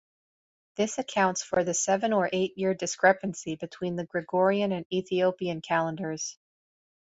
[0.77, 6.39] This accounts for the seven- or eight-year discrepancy between the Gregorian and Ethiopian calendars.